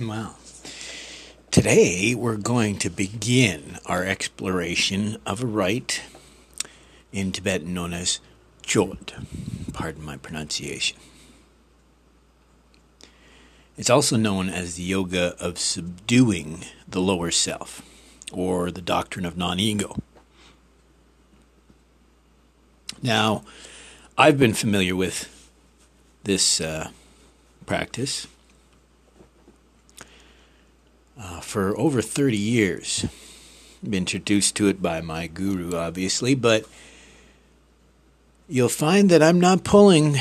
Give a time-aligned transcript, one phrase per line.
[0.00, 0.38] Well,
[1.50, 6.02] today we're going to begin our exploration of a rite
[7.12, 8.18] in Tibetan known as
[8.62, 9.12] Chod.
[9.74, 10.96] Pardon my pronunciation.
[13.76, 17.82] It's also known as the yoga of subduing the lower self,
[18.32, 19.96] or the doctrine of non ego.
[23.02, 23.44] Now,
[24.16, 25.50] I've been familiar with
[26.24, 26.90] this uh,
[27.66, 28.26] practice
[31.20, 33.06] uh, for over 30 years.
[33.82, 36.66] Been introduced to it by my guru, obviously, but
[38.48, 40.16] you'll find that I'm not pulling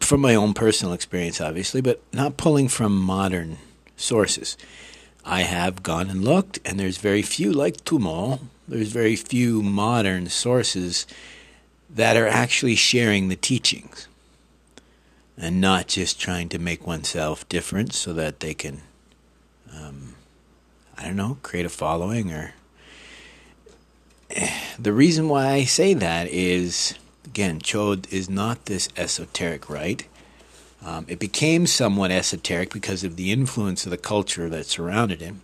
[0.00, 3.58] from my own personal experience, obviously, but not pulling from modern
[3.96, 4.56] sources.
[5.24, 10.28] I have gone and looked, and there's very few, like Tummo, there's very few modern
[10.28, 11.06] sources
[11.90, 14.08] that are actually sharing the teachings
[15.36, 18.80] and not just trying to make oneself different so that they can,
[19.74, 20.11] um,
[21.02, 22.54] I don't know, create a following or.
[24.78, 30.06] The reason why I say that is, again, Chod is not this esoteric rite.
[30.84, 35.42] Um, it became somewhat esoteric because of the influence of the culture that surrounded him.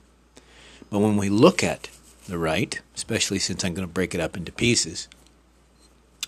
[0.90, 1.90] But when we look at
[2.28, 5.08] the rite, especially since I'm going to break it up into pieces,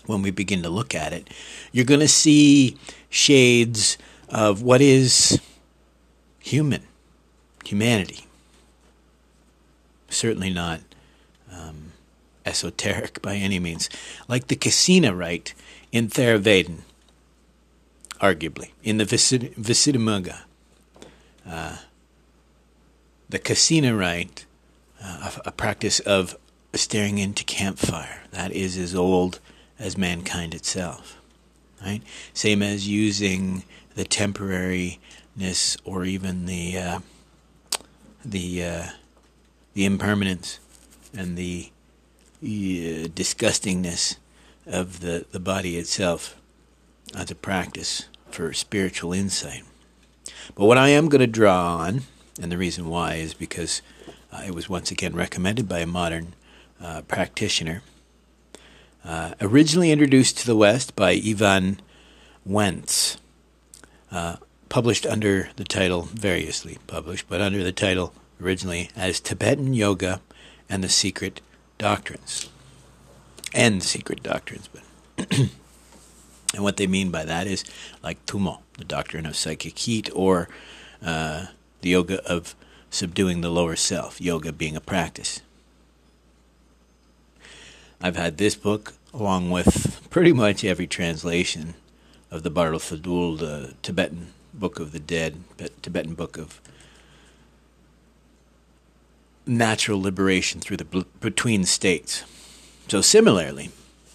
[0.05, 1.29] when we begin to look at it,
[1.71, 2.77] you're going to see
[3.09, 3.97] shades
[4.29, 5.41] of what is
[6.39, 6.83] human,
[7.63, 8.25] humanity.
[10.11, 10.81] Certainly not
[11.51, 11.93] um,
[12.45, 13.89] esoteric by any means.
[14.27, 15.53] Like the Kasina rite
[15.91, 16.79] in Theravada,
[18.19, 20.41] arguably, in the Visuddhimagga.
[21.47, 21.77] Uh,
[23.29, 24.45] the Kasina rite,
[25.03, 26.37] uh, a, a practice of
[26.73, 28.23] staring into campfire.
[28.31, 29.39] That is as old
[29.79, 31.17] as mankind itself.
[31.81, 32.01] Right?
[32.33, 33.63] Same as using
[33.95, 36.99] the temporariness or even the uh,
[38.23, 38.85] the uh,
[39.73, 40.59] the impermanence
[41.15, 41.71] and the
[42.43, 44.17] uh, disgustingness
[44.65, 46.35] of the, the body itself
[47.15, 49.63] as a practice for spiritual insight.
[50.55, 52.01] But what I am going to draw on,
[52.41, 53.81] and the reason why is because
[54.31, 56.33] uh, it was once again recommended by a modern
[56.81, 57.83] uh, practitioner,
[59.03, 61.79] uh, originally introduced to the West by Ivan
[62.45, 63.17] Wentz,
[64.11, 64.37] uh,
[64.69, 70.21] published under the title, variously published, but under the title originally as Tibetan Yoga
[70.69, 71.41] and the Secret
[71.77, 72.49] Doctrines.
[73.53, 75.29] And Secret Doctrines, but.
[76.53, 77.63] and what they mean by that is
[78.01, 80.47] like Tummo, the doctrine of psychic heat, or
[81.03, 81.47] uh,
[81.81, 82.55] the yoga of
[82.89, 85.41] subduing the lower self, yoga being a practice.
[88.01, 91.75] I've had this book along with pretty much every translation
[92.29, 95.43] of the Bardo Thodol, the Tibetan Book of the Dead,
[95.81, 96.61] Tibetan Book of
[99.45, 102.23] Natural Liberation through the Between States.
[102.87, 103.71] So, similarly,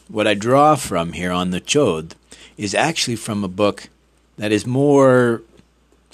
[0.08, 2.14] what I draw from here on the Chod
[2.56, 3.88] is actually from a book
[4.36, 5.42] that is more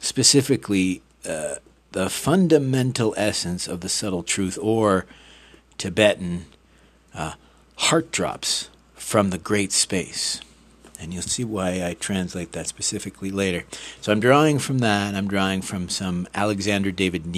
[0.00, 1.56] specifically uh,
[1.92, 5.06] the fundamental essence of the subtle truth or
[5.78, 6.46] Tibetan
[7.14, 7.34] uh,
[7.76, 10.40] heart drops from the great space.
[10.98, 13.64] And you'll see why I translate that specifically later.
[14.00, 15.14] So I'm drawing from that.
[15.14, 17.32] I'm drawing from some Alexander David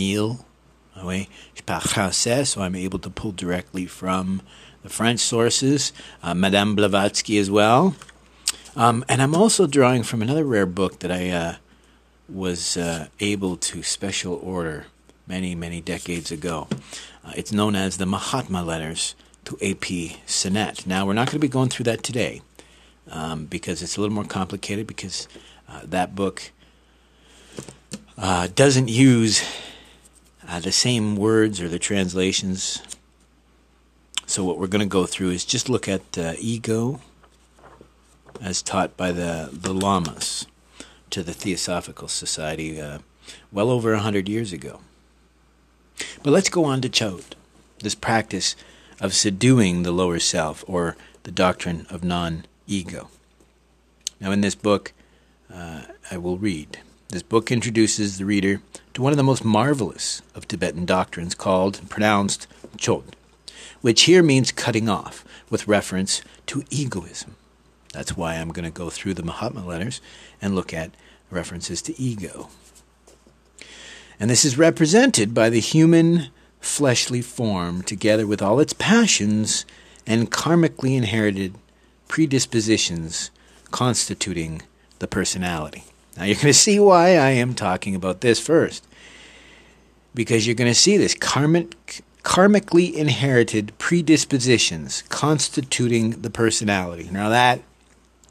[0.97, 2.47] Néel.
[2.47, 4.43] So I'm able to pull directly from
[4.82, 7.94] the French sources, uh, Madame Blavatsky as well.
[8.77, 11.56] Um, and I'm also drawing from another rare book that I uh,
[12.28, 14.87] was uh, able to special order
[15.27, 16.69] many, many decades ago.
[17.25, 20.16] Uh, it's known as the Mahatma Letters to A.P.
[20.26, 20.87] Sinnett.
[20.87, 22.43] Now, we're not going to be going through that today
[23.11, 25.28] um, because it's a little more complicated because
[25.69, 26.50] uh, that book
[28.19, 29.43] uh, doesn't use
[30.49, 32.82] uh, the same words or the translations.
[34.27, 37.00] So, what we're going to go through is just look at uh, ego
[38.41, 40.47] as taught by the, the Lamas
[41.10, 42.99] to the Theosophical Society uh,
[43.53, 44.81] well over a hundred years ago.
[46.23, 47.37] But let's go on to Chod,
[47.79, 48.56] this practice
[49.00, 53.08] of subduing the lower self, or the doctrine of non ego.
[54.20, 54.93] Now, in this book,
[55.52, 56.79] uh, I will read.
[57.08, 58.61] This book introduces the reader
[58.94, 62.46] to one of the most marvelous of Tibetan doctrines called, and pronounced,
[62.76, 63.17] Chod,
[63.81, 67.37] which here means cutting off, with reference to egoism.
[67.93, 70.00] That's why I'm going to go through the Mahatma letters
[70.41, 70.94] and look at
[71.31, 72.49] references to ego.
[74.19, 76.29] And this is represented by the human
[76.61, 79.67] fleshly form, together with all its passions
[80.06, 81.55] and karmically inherited
[82.08, 83.31] predispositions
[83.70, 84.62] constituting
[85.00, 85.85] the personality.
[86.16, 88.87] Now, you're going to see why I am talking about this first.
[90.14, 97.08] because you're going to see this karmic, karmically inherited predispositions constituting the personality.
[97.11, 97.58] Now, that,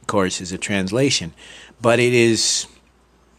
[0.02, 1.34] of course, is a translation,
[1.82, 2.68] but it is,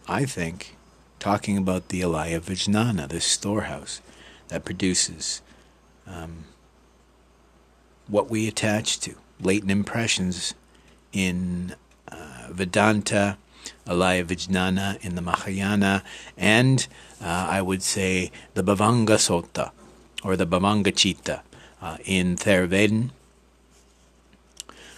[0.07, 0.77] I think,
[1.19, 4.03] talking about the Alaya Vijnana, this storehouse
[4.49, 5.41] that produces
[6.07, 6.45] um,
[8.07, 10.55] what we attach to, latent impressions
[11.13, 11.75] in
[12.09, 13.39] uh, Vedanta,
[13.87, 16.03] Alaya Vijnana in the Mahayana,
[16.37, 16.87] and
[17.21, 19.71] uh, I would say the Bhavanga Sota
[20.23, 21.43] or the Bhavanga Chitta
[21.83, 23.11] uh, in Theravada.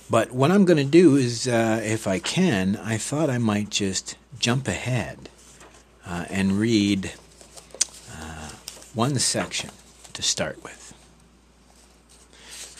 [0.08, 3.70] But what I'm going to do is, uh, if I can, I thought I might
[3.70, 5.28] just jump ahead
[6.06, 7.12] uh, and read
[8.12, 8.50] uh,
[8.94, 9.70] one section
[10.12, 10.94] to start with.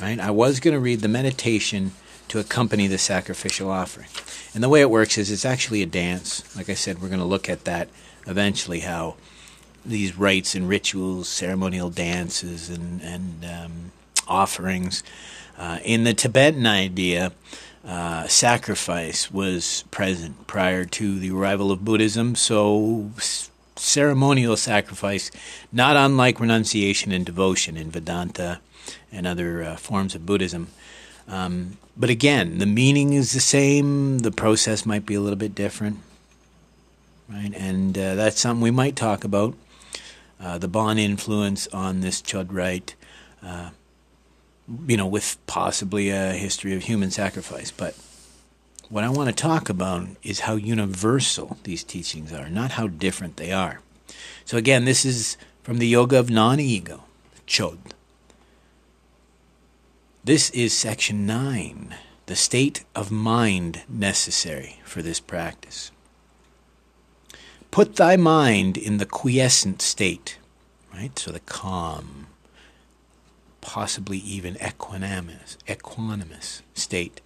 [0.01, 0.21] Right?
[0.21, 1.93] I was going to read the meditation
[2.29, 4.09] to accompany the sacrificial offering.
[4.57, 6.57] And the way it works is it's actually a dance.
[6.57, 7.91] Like I said, we're going to look at that
[8.27, 9.17] eventually, how
[9.85, 13.93] these rites and rituals, ceremonial dances, and, and um,
[14.27, 15.03] offerings.
[15.59, 17.33] Uh, in the Tibetan idea,
[17.85, 23.11] uh, sacrifice was present prior to the arrival of Buddhism, so
[23.77, 25.31] ceremonial sacrifice,
[25.71, 28.61] not unlike renunciation and devotion in Vedanta
[29.13, 30.69] and other uh, forms of Buddhism.
[31.29, 35.55] Um, but again, the meaning is the same, the process might be a little bit
[35.55, 35.99] different,
[37.29, 37.53] right?
[37.55, 39.55] And uh, that's something we might talk about.
[40.39, 42.95] Uh, the Bon influence on this Chod rite,
[43.43, 43.71] uh,
[44.87, 47.71] you know, with possibly a history of human sacrifice.
[47.71, 47.97] But
[48.91, 53.37] what I want to talk about is how universal these teachings are, not how different
[53.37, 53.81] they are.
[54.45, 57.05] So again, this is from the Yoga of Non Ego,
[57.47, 57.79] Chod.
[60.27, 61.95] This is section 9,
[62.27, 65.93] the state of mind necessary for this practice.
[67.71, 70.39] Put thy mind in the quiescent state,
[70.93, 71.17] right?
[71.17, 72.27] So the calm,
[73.61, 77.21] possibly even equanimous, equanimous state.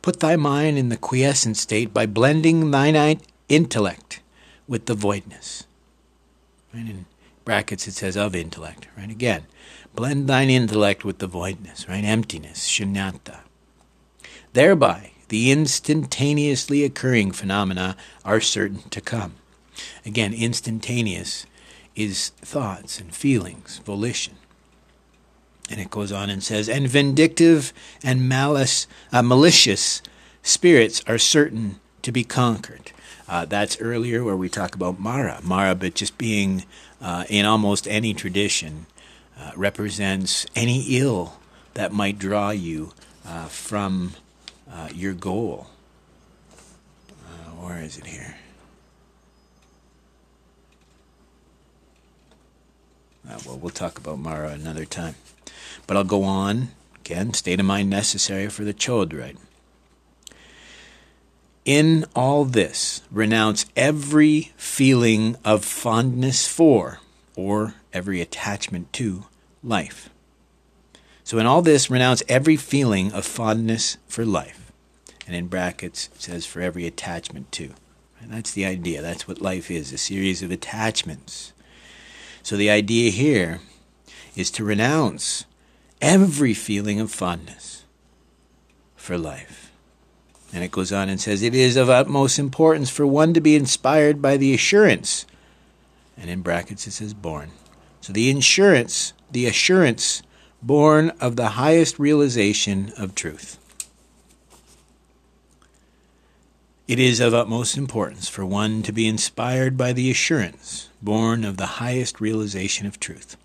[0.00, 4.20] Put thy mind in the quiescent state by blending thine intellect
[4.68, 5.64] with the voidness.
[6.72, 6.88] Right?
[6.88, 7.06] In
[7.44, 9.10] brackets it says of intellect, right?
[9.10, 9.44] Again,
[9.94, 12.04] Blend thine intellect with the voidness, right?
[12.04, 13.40] Emptiness, shunyata.
[14.52, 19.34] Thereby, the instantaneously occurring phenomena are certain to come.
[20.04, 21.46] Again, instantaneous
[21.94, 24.34] is thoughts and feelings, volition.
[25.70, 30.02] And it goes on and says, and vindictive and malice, uh, malicious
[30.42, 32.92] spirits are certain to be conquered.
[33.26, 35.40] Uh, that's earlier where we talk about Mara.
[35.42, 36.64] Mara, but just being
[37.00, 38.86] uh, in almost any tradition,
[39.38, 41.38] uh, represents any ill
[41.74, 42.92] that might draw you
[43.26, 44.12] uh, from
[44.70, 45.68] uh, your goal.
[47.10, 48.36] Uh, where is it here?
[53.28, 55.14] Uh, well, we'll talk about Mara another time.
[55.86, 56.68] But I'll go on.
[56.96, 59.36] Again, state of mind necessary for the Chod rite.
[61.64, 67.00] In all this, renounce every feeling of fondness for,
[67.36, 69.26] or every attachment to
[69.62, 70.10] life.
[71.24, 74.72] So, in all this, renounce every feeling of fondness for life.
[75.26, 77.70] And in brackets, it says for every attachment to.
[78.20, 79.00] And that's the idea.
[79.00, 81.52] That's what life is a series of attachments.
[82.42, 83.60] So, the idea here
[84.36, 85.46] is to renounce
[86.00, 87.84] every feeling of fondness
[88.96, 89.72] for life.
[90.52, 93.56] And it goes on and says, It is of utmost importance for one to be
[93.56, 95.26] inspired by the assurance.
[96.16, 97.50] And in brackets, it says born
[98.04, 100.22] so the insurance, the assurance
[100.62, 103.58] born of the highest realization of truth.
[106.86, 111.56] It is of utmost importance for one to be inspired by the assurance born of
[111.56, 113.38] the highest realization of truth.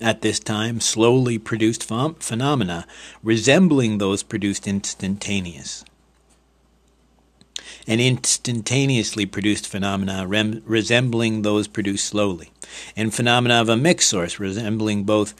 [0.00, 2.86] At this time, slowly produced phenomena
[3.22, 5.84] resembling those produced instantaneous
[7.86, 12.50] and instantaneously produced phenomena rem- resembling those produced slowly,
[12.96, 15.34] and phenomena of a mixed source resembling both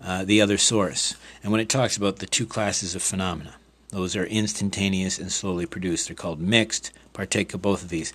[0.00, 1.14] uh, the other source.
[1.42, 3.54] And when it talks about the two classes of phenomena,
[3.90, 6.08] those are instantaneous and slowly produced.
[6.08, 8.12] They're called mixed, partake of both of these.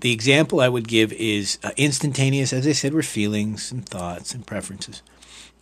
[0.00, 4.34] The example I would give is uh, instantaneous, as I said, were feelings and thoughts
[4.34, 5.02] and preferences.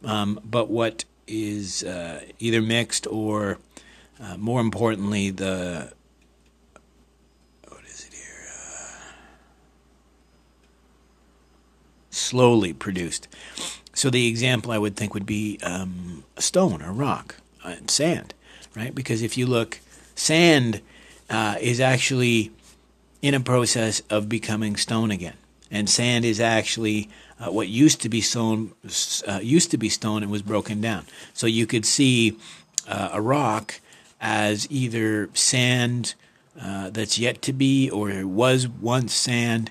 [0.05, 3.59] Um, but what is uh, either mixed or,
[4.21, 5.93] uh, more importantly, the
[12.35, 13.29] slowly produced.
[13.93, 18.35] So the example I would think would be um, a stone or rock, uh, sand,
[18.75, 18.93] right?
[18.93, 19.79] Because if you look,
[20.17, 20.81] sand
[21.31, 22.51] uh, is actually
[23.23, 25.37] in a process of becoming stone again.
[25.71, 27.09] and sand is actually
[27.41, 28.73] uh, what used to be stone,
[29.27, 31.05] uh, used to be stone and was broken down.
[31.33, 32.37] So you could see
[32.89, 33.81] uh, a rock
[34.21, 36.15] as either sand
[36.61, 39.71] uh, that's yet to be, or was once sand.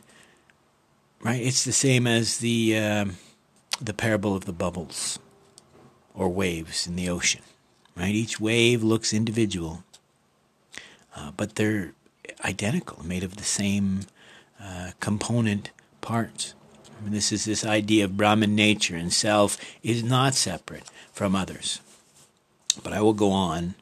[1.24, 1.42] Right?
[1.42, 3.18] It's the same as the um,
[3.82, 5.20] the parable of the bubbles
[6.14, 7.42] or waves in the ocean.
[7.96, 8.14] Right?
[8.14, 9.84] Each wave looks individual,
[11.16, 11.94] uh, but they're
[12.44, 14.02] identical, made of the same
[14.62, 16.56] uh, component parts.
[16.98, 21.36] I mean, this is this idea of Brahman nature and self is not separate from
[21.36, 21.80] others.
[22.82, 23.76] But I will go on,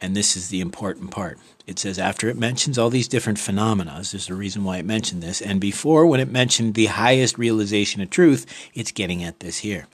[0.00, 1.38] and this is the important part.
[1.66, 5.22] It says after it mentions all these different phenomena, there's a reason why it mentioned
[5.22, 9.58] this, and before when it mentioned the highest realization of truth, it's getting at this
[9.58, 9.86] here.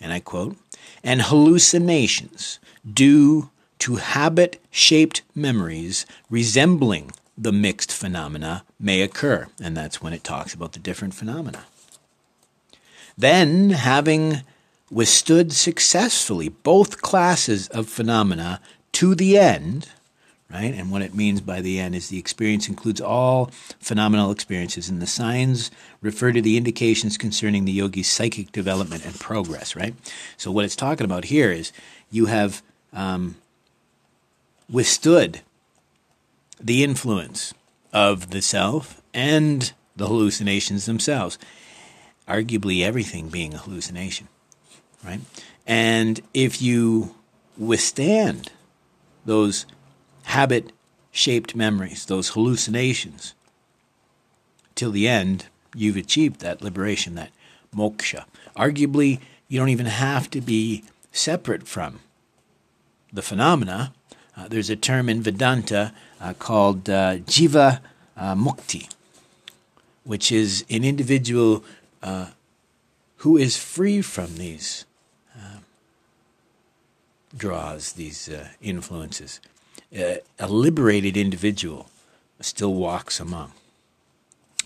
[0.00, 0.56] And I quote,
[1.04, 2.58] and hallucinations
[2.90, 9.48] due to habit shaped memories resembling the mixed phenomena may occur.
[9.60, 11.64] And that's when it talks about the different phenomena.
[13.16, 14.42] Then, having
[14.90, 18.60] withstood successfully both classes of phenomena
[18.92, 19.88] to the end,
[20.50, 20.74] right?
[20.74, 23.46] And what it means by the end is the experience includes all
[23.80, 25.70] phenomenal experiences, and the signs
[26.00, 29.94] refer to the indications concerning the yogi's psychic development and progress, right?
[30.36, 31.72] So, what it's talking about here is
[32.10, 33.36] you have um,
[34.68, 35.40] withstood
[36.60, 37.54] the influence
[37.92, 41.38] of the self and the hallucinations themselves.
[42.28, 44.28] Arguably, everything being a hallucination,
[45.04, 45.20] right?
[45.66, 47.14] And if you
[47.58, 48.50] withstand
[49.24, 49.66] those
[50.24, 50.72] habit
[51.10, 53.34] shaped memories, those hallucinations,
[54.74, 57.30] till the end, you've achieved that liberation, that
[57.74, 58.24] moksha.
[58.56, 62.00] Arguably, you don't even have to be separate from
[63.12, 63.92] the phenomena.
[64.36, 67.80] Uh, there's a term in Vedanta uh, called uh, Jiva
[68.16, 68.88] uh, Mukti,
[70.04, 71.64] which is an individual
[72.02, 72.28] uh,
[73.18, 74.84] who is free from these
[77.36, 79.40] draws, these uh, influences.
[79.96, 81.88] Uh, a liberated individual
[82.40, 83.52] still walks among.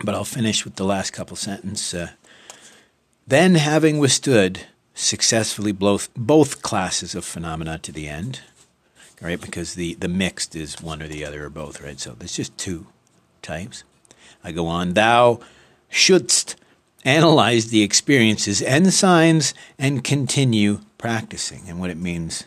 [0.05, 1.95] But I'll finish with the last couple sentences.
[1.95, 2.11] Uh,
[3.27, 8.41] then, having withstood successfully both, both classes of phenomena to the end,
[9.21, 9.41] right?
[9.41, 11.99] Because the, the mixed is one or the other or both, right?
[11.99, 12.87] So there's just two
[13.43, 13.85] types.
[14.45, 15.41] I go on, thou
[15.89, 16.57] shouldst
[17.05, 21.69] analyze the experiences and signs and continue practicing.
[21.69, 22.45] And what it means,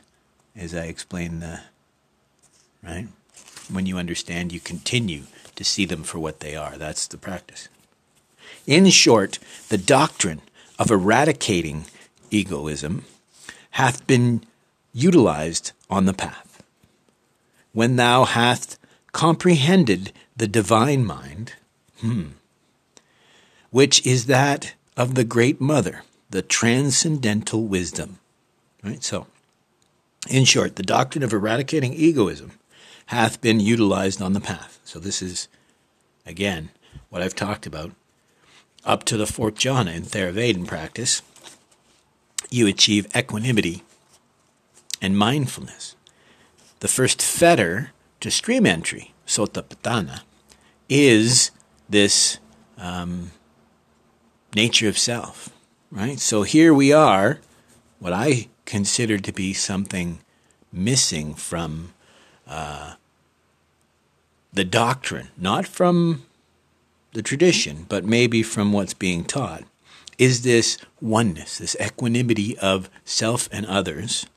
[0.56, 1.62] as I explained, the,
[2.84, 3.08] right?
[3.72, 5.24] When you understand, you continue
[5.56, 6.78] to see them for what they are.
[6.78, 7.70] That's the practice.
[8.66, 9.40] In short,
[9.70, 10.42] the doctrine
[10.78, 11.86] of eradicating
[12.32, 13.06] egoism
[13.72, 14.44] hath been
[14.94, 16.64] utilized on the path
[17.74, 18.78] when thou hast
[19.12, 21.54] comprehended the divine mind,
[22.00, 22.28] hmm,
[23.70, 28.20] which is that of the great mother, the transcendental wisdom.
[28.84, 29.04] Right?
[29.04, 29.28] So,
[30.28, 32.52] in short, the doctrine of eradicating egoism
[33.08, 34.80] hath been utilized on the path.
[34.84, 35.48] So, this is,
[36.26, 36.70] again,
[37.10, 37.92] what I've talked about.
[38.86, 41.22] Up to the fourth jhana in Theravada practice,
[42.50, 43.84] you achieve equanimity
[45.02, 45.96] and mindfulness.
[46.80, 50.22] The first fetter to stream entry, Sotapatthana,
[50.88, 51.52] is
[51.90, 52.40] this
[52.78, 53.32] um,
[54.56, 55.50] nature of self,
[55.92, 56.20] right?
[56.20, 57.40] So here we are,
[58.00, 60.20] what I consider to be something
[60.72, 61.92] missing from
[62.48, 62.94] uh,
[64.54, 66.24] the doctrine, not from
[67.14, 69.64] the tradition, but maybe from what's being taught,
[70.20, 74.28] is this oneness, this equanimity of self and others.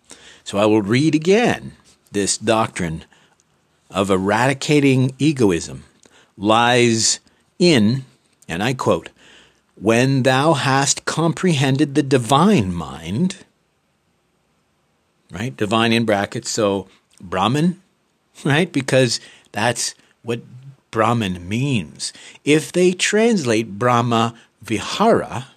[0.45, 1.73] So I will read again
[2.11, 3.05] this doctrine
[3.91, 5.85] of eradicating egoism
[6.39, 7.21] lies
[7.59, 8.07] in,
[8.49, 9.11] and I quote,
[9.75, 13.45] when thou hast comprehended the divine mind,
[15.33, 15.57] right?
[15.57, 16.87] Divine in brackets, so
[17.21, 17.81] Brahman,
[18.45, 18.71] right?
[18.71, 19.19] Because
[19.51, 20.43] that's what
[20.91, 22.13] Brahman means.
[22.45, 25.49] If they translate Brahma Vihara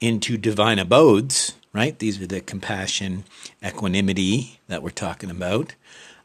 [0.00, 1.98] into divine abodes, right?
[1.98, 3.24] These are the compassion,
[3.64, 5.74] equanimity that we're talking about,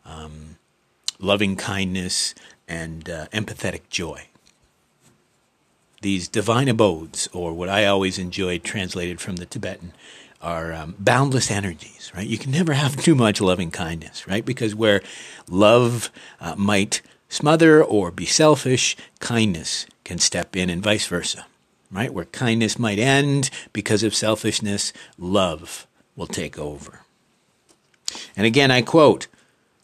[0.05, 0.57] um,
[1.19, 2.33] loving kindness,
[2.67, 4.27] and uh, empathetic joy.
[6.01, 9.93] These divine abodes, or what I always enjoyed translated from the Tibetan,
[10.41, 12.27] are um, boundless energies, right?
[12.27, 14.45] You can never have too much loving kindness, right?
[14.45, 15.01] Because where
[15.49, 21.45] love uh, might smother or be selfish, kindness can step in, and vice versa
[21.91, 22.13] right?
[22.13, 27.01] Where kindness might end because of selfishness, love will take over.
[28.35, 29.27] And again, I quote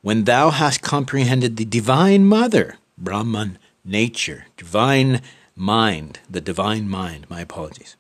[0.02, 5.22] When thou hast comprehended the divine mother, Brahman nature, divine
[5.56, 7.96] mind, the divine mind, my apologies,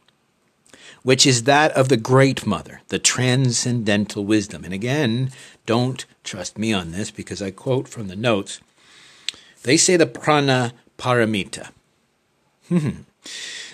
[1.03, 4.63] which is that of the Great Mother, the transcendental wisdom.
[4.63, 5.31] And again,
[5.65, 8.62] don't trust me on this because I quote from the notes.
[9.63, 11.69] They say the prajna paramita.
[12.69, 12.89] Hmm.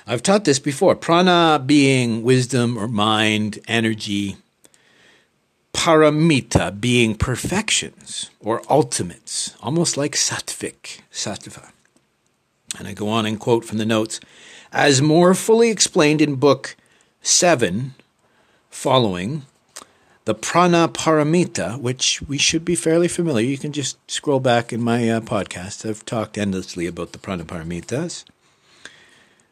[0.06, 0.96] I've taught this before.
[0.96, 4.38] Prajna being wisdom or mind, energy.
[5.72, 11.70] Paramita being perfections or ultimates, almost like sattvic, sattva.
[12.78, 14.20] And I go on and quote from the notes
[14.72, 16.76] as more fully explained in book
[17.22, 17.94] 7
[18.70, 19.44] following
[20.26, 23.46] the prajna paramita which we should be fairly familiar.
[23.46, 25.88] You can just scroll back in my uh, podcast.
[25.88, 28.24] I've talked endlessly about the prajna paramitas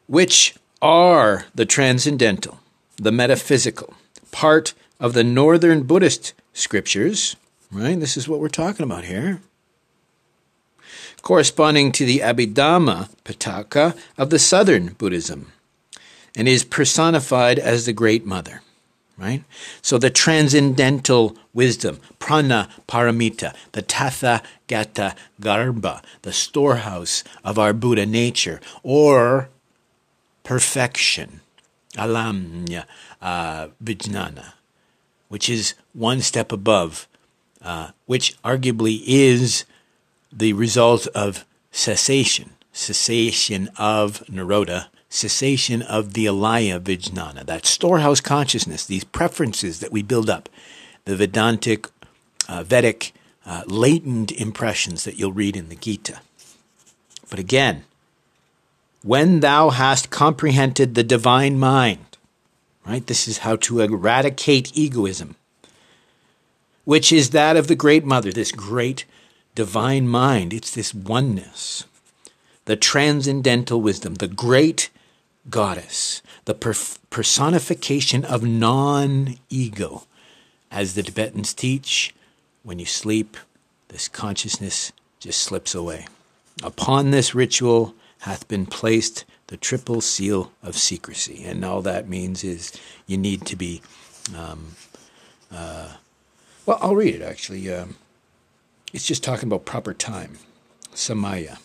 [0.06, 2.60] which are the transcendental
[2.96, 3.94] the metaphysical
[4.30, 7.36] part of the northern buddhist scriptures
[7.70, 7.98] right?
[7.98, 9.40] This is what we're talking about here
[11.22, 15.52] corresponding to the Abhidhamma Pitaka of the southern Buddhism,
[16.38, 18.62] and is personified as the Great Mother.
[19.18, 19.42] Right?
[19.82, 28.60] So the transcendental wisdom, prajna paramita, the tathagata garbha, the storehouse of our Buddha nature,
[28.84, 29.48] or
[30.44, 31.40] perfection,
[31.96, 32.84] alamnya
[33.20, 34.52] uh, vijnana,
[35.26, 37.08] which is one step above,
[37.60, 39.64] uh, which arguably is
[40.32, 48.84] the result of cessation, cessation of Nirodha, cessation of the Alaya Vijnana, that storehouse consciousness,
[48.84, 50.48] these preferences that we build up,
[51.04, 51.86] the Vedantic,
[52.48, 53.12] uh, Vedic,
[53.46, 56.20] uh, latent impressions that you'll read in the Gita.
[57.30, 57.84] But again,
[59.02, 62.18] when thou hast comprehended the divine mind,
[62.86, 65.36] right, this is how to eradicate egoism,
[66.84, 69.04] which is that of the Great Mother, this great
[69.54, 70.52] divine mind.
[70.52, 71.84] It's this oneness,
[72.64, 74.90] the transcendental wisdom, the great
[75.50, 80.04] goddess, the personification of non ego.
[80.70, 82.14] As the Tibetans teach,
[82.62, 83.36] when you sleep,
[83.88, 86.06] this consciousness just slips away.
[86.62, 91.44] Upon this ritual hath been placed the triple seal of secrecy.
[91.44, 92.72] And all that means is
[93.06, 93.82] you need to be.
[94.36, 94.76] Um,
[95.50, 95.94] uh,
[96.66, 97.72] well, I'll read it actually.
[97.72, 97.96] Um,
[98.92, 100.38] it's just talking about proper time,
[100.94, 101.58] samaya,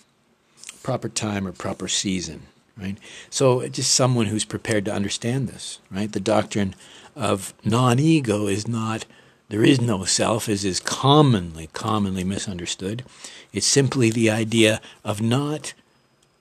[0.82, 2.43] proper time or proper season,
[2.77, 2.97] right?
[3.29, 6.12] So just someone who's prepared to understand this, right?
[6.12, 6.75] The doctrine
[7.15, 9.05] of non-ego is not
[9.49, 13.03] there is no self as is commonly commonly misunderstood.
[13.51, 15.73] It's simply the idea of not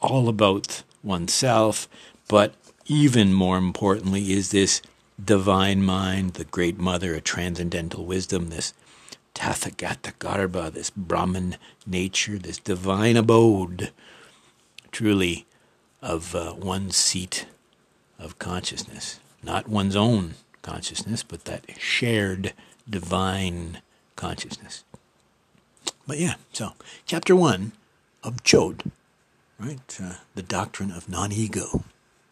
[0.00, 1.88] all about oneself,
[2.28, 2.54] but
[2.86, 4.80] even more importantly is this
[5.22, 8.72] divine mind, the great mother, a transcendental wisdom, this
[9.34, 13.90] Tathagata Garbha, this Brahman nature, this divine abode,
[14.90, 15.46] truly
[16.02, 17.46] of uh, one seat
[18.18, 19.20] of consciousness.
[19.42, 22.52] Not one's own consciousness, but that shared
[22.88, 23.80] divine
[24.16, 24.84] consciousness.
[26.06, 26.72] But yeah, so
[27.06, 27.72] chapter one
[28.22, 28.82] of Chod,
[29.58, 29.98] right?
[30.02, 31.84] Uh, the doctrine of non ego.